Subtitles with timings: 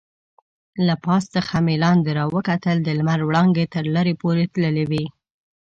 [0.87, 5.05] له پاس څخه مې لاندې راوکتل، د لمر وړانګې تر لرې پورې تللې وې.